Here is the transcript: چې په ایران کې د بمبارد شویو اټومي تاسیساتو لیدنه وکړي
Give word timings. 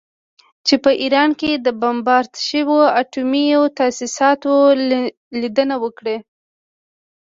چې 0.65 0.75
په 0.83 0.91
ایران 1.01 1.29
کې 1.39 1.51
د 1.65 1.67
بمبارد 1.81 2.33
شویو 2.47 2.79
اټومي 2.99 3.45
تاسیساتو 3.79 4.51
لیدنه 5.41 5.75
وکړي 5.83 6.17